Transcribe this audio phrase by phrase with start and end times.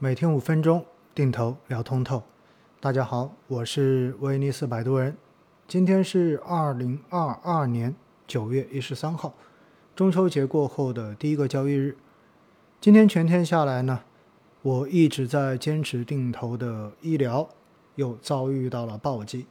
[0.00, 2.22] 每天五分钟，定投聊通透。
[2.78, 5.16] 大家好，我是威尼斯摆渡人。
[5.66, 7.92] 今天是二零二二年
[8.24, 9.34] 九月一十三号，
[9.96, 11.96] 中秋节过后的第一个交易日。
[12.80, 14.02] 今天全天下来呢，
[14.62, 17.48] 我一直在坚持定投的医疗
[17.96, 19.48] 又遭遇到了暴击。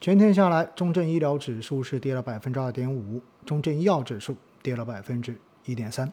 [0.00, 6.12] 全天下来，中证医疗指数是跌了百分之二点五，中证医药指数跌了百分之一点三。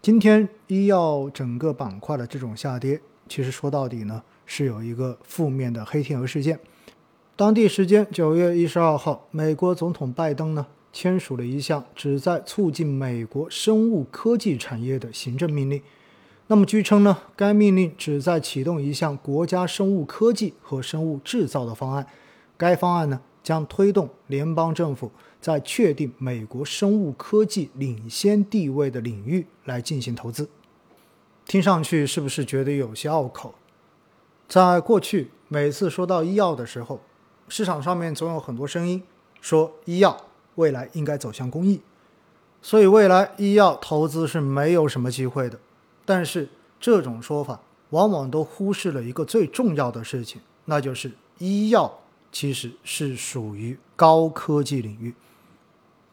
[0.00, 6.58] 今天医药整个板块的这种下跌，其实说到底呢，是有一个负面的黑天鹅事件。
[7.34, 15.82] 当地时间九月一十二号，美国总统拜登呢签署了一项旨在促进美国生物科技产业的行政命令。
[16.46, 22.06] 那么据称呢，该命令旨在启动一项国家生物科技和生物制造的方案。
[22.56, 25.10] 该方案呢将推动联邦政府。
[25.40, 30.48] 在确定美国生物科技领先地位的领域来进行投资，
[31.46, 33.54] 听上去是不是觉得有些拗口？
[34.48, 37.00] 在过去，每次说到医药的时候，
[37.48, 39.02] 市场上面总有很多声音
[39.40, 40.24] 说医药
[40.56, 41.80] 未来应该走向公益，
[42.60, 45.60] 所以未来医药投资是没有什么机会的。
[46.04, 46.48] 但是
[46.80, 47.60] 这种说法
[47.90, 52.00] 往往都忽视了一个最重要的事情，那就是医药
[52.32, 55.14] 其实是属于高科技领域。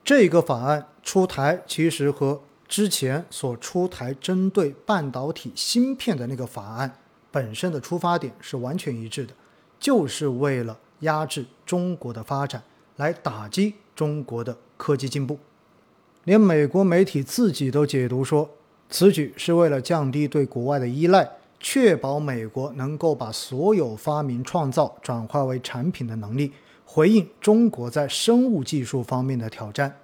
[0.05, 6.99] 这个法案出台，其实和之前所出台针对半导体芯片的那个法案
[7.31, 9.33] 本身的出发点是完全一致的，
[9.79, 12.61] 就是为了压制中国的发展，
[12.97, 15.39] 来打击中国的科技进步。
[16.25, 18.47] 连美国媒体自己都解读说，
[18.91, 21.27] 此举是为了降低对国外的依赖，
[21.59, 26.51] 确保美国能够把所有发明创造转化为产品的能力。
[26.95, 29.97] 回应中国在生物技术方面的挑战，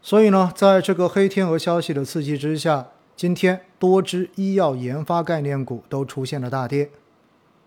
[0.00, 6.90] 所以呢，在这个黑天鹅消息的刺激之下，今天多只医药研发概念股都出现了大跌。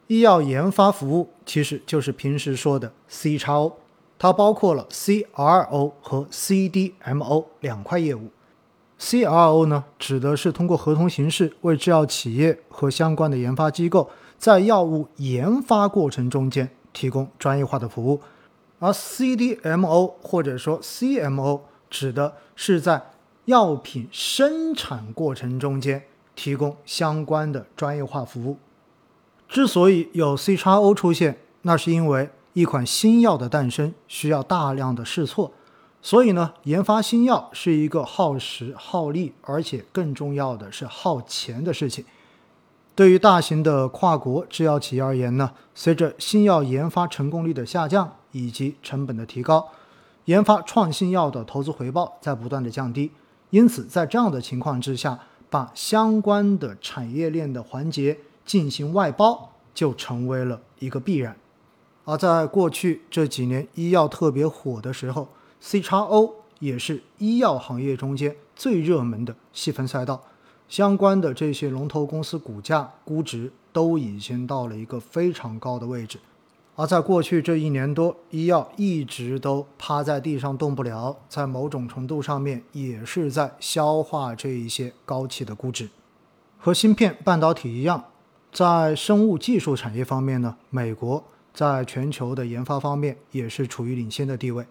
[0.07, 3.77] 医药研发服务其实就是平时说的 C 叉 O，
[4.19, 8.31] 它包括了 CRO 和 CDMO 两块业务。
[8.99, 16.69] CRO 呢，指的是通过合同形式为制药企业和相关的研发机构在药物研发过程中间。
[16.95, 18.21] 提供专业化的服务，
[18.79, 23.11] 而 CDMO 或者说 CMO 指的是在
[23.45, 28.57] 药品生产过程中间提供相关的专业化服务。
[29.47, 35.51] 之所以有 C 叉 O 出现，那是因为一款新药的诞生需要大量的试错，
[36.01, 42.03] 所以呢，研发新药是一个耗时耗力，而且更重要的是耗钱的事情。
[42.95, 49.67] 对于大型的跨国制药企业而言呢，随着新药研发成功率的下降以及成本的提高，
[50.25, 53.11] 研发创新药的投资回报在不断的降低。
[53.49, 55.19] 因此，在这样的情况之下，
[55.49, 61.35] 把相关的产业链的环节进行外包就成为了一个必然。
[62.05, 65.27] 而在过去这几年医药特别火的时候
[65.59, 70.21] ，C 叉 O 也是医药行业中间最热门的细分赛道。
[70.67, 76.19] 相关的这些龙头公司股价估值都已经到了一个非常高的位置，
[76.75, 85.89] 而在过去这一年多，医药一直都趴在地上动不了，在某种程度上面也是在消化这一些高企的估值。
[86.57, 88.05] 和芯片半导体一样，
[88.51, 91.23] 在生物技术产业方面呢，美国
[91.53, 94.65] 在全球的研发方面也是处于领先的地位。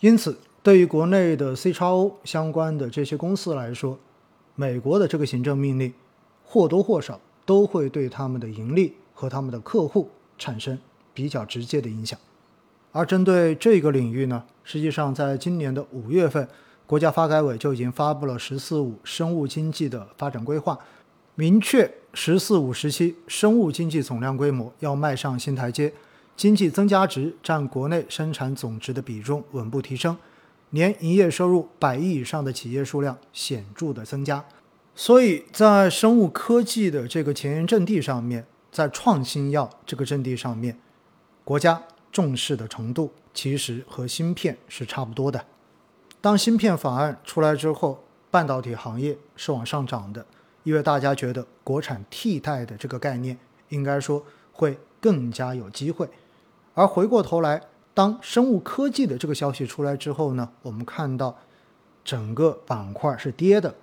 [0.00, 3.98] 因此，对于国内的 CRO 相关的这些公司来说，
[4.56, 5.92] 美国的这个行政命令
[6.42, 10.76] 或多或少都会对他们的盈利和他们的客户产生
[11.14, 12.18] 比较直接的影响。
[12.90, 16.48] 而针对这个领域呢，实际上在今年的五月份，
[16.86, 20.78] 国家发改委就已经发布了“十四五”生物经济的发展规划，
[21.34, 25.92] 明确“十四五”时期生物经济总量规模要迈上新台阶，
[26.34, 30.16] 经济增加值占国内生产总值的比重稳步提升。
[30.76, 34.44] 年营业收入百亿以上的企业数量显著的增加，
[34.94, 40.78] 所以在生物科技的这个前沿阵地上面，在创新药这个阵地上面，
[41.44, 45.46] 国家重视的程度其实和芯片是差不多的。
[46.20, 50.26] 当芯片法案出来之后，半导体行业是往上涨的，
[50.62, 53.38] 因为大家觉得国产替代的这个概念
[53.70, 54.22] 应该说
[54.52, 56.10] 会更加有机会，
[56.74, 57.62] 而回过头来。
[57.96, 61.34] 当生物科技的这个消息出来之后呢，我们看到
[62.04, 63.74] 整个板块是跌的。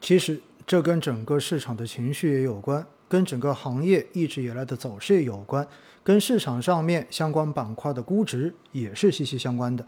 [0.00, 5.64] 其实这跟整个市场的情绪也有关，跟整个行业一直以来的走势也有关，
[6.02, 9.86] 跟市场上面相关板块的估值也是息息相关的。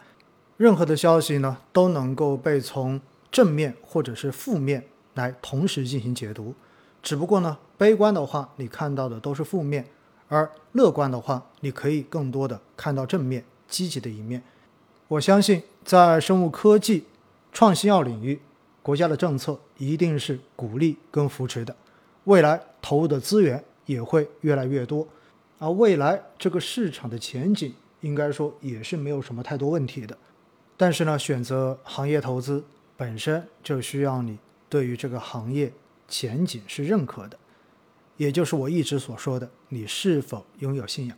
[0.56, 3.00] 任何的消息呢，都能够被从
[3.32, 4.84] 正面或者是负面
[5.14, 6.54] 来同时进行解读。
[7.02, 9.82] 只不过呢，悲观的话，你看到的都是负面；
[10.28, 14.42] 而乐观的话，你可以更多的看到正面、积极的一面。
[15.08, 17.04] 我相信，在生物科技
[17.52, 18.40] 创新药领域，
[18.82, 21.76] 国家的政策一定是鼓励跟扶持的，
[22.24, 25.06] 未来投入的资源也会越来越多，
[25.58, 30.16] 而未来这个市场的前景，应该说也是没有什么太多问题的。
[30.76, 32.64] 但是呢，选择行业投资
[32.96, 34.38] 本身就需要你
[34.68, 35.72] 对于这个行业
[36.08, 37.38] 前景是认可的，
[38.16, 41.16] 也就是我一直所说的，你是否拥有信仰。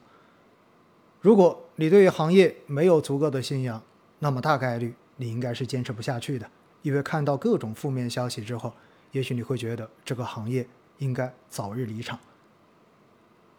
[1.26, 3.82] 如果你对于行业没有足够的信仰，
[4.20, 6.49] 那么大概率你应该是坚持不下去的，
[6.82, 8.73] 因为看到各种负面消息之后，
[9.11, 10.64] 也许你会觉得这个行业
[10.99, 12.17] 应该早日离场。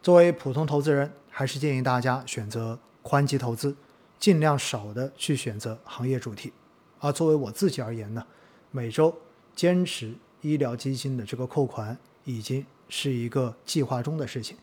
[0.01, 3.75] 作为普通投资人，还是建议大家选择宽基投资。
[4.17, 6.53] 尽量少的去选择行业主题，
[7.01, 8.25] 而作为我自己而言呢，
[8.71, 9.13] 每周
[9.53, 14.55] 坚持医疗基金的这个扣款已经是一个计划中的事情，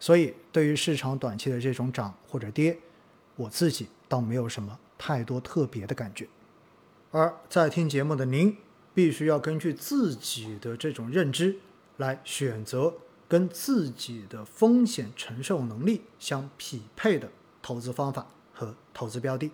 [0.00, 2.78] 所以对于市场短期的这种涨或者跌，
[3.36, 6.28] 我自己倒没有什么太多特别的感觉。
[7.10, 8.56] 而在听节目的您，
[8.94, 11.56] 必须要根据自己的这种认知
[11.96, 12.94] 来选择
[13.28, 17.30] 跟自己的风险承受能力相匹配的
[17.62, 18.26] 投资方法。
[18.58, 19.52] 和投资标的。